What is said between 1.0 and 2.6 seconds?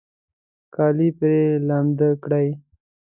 پرې لامده کړئ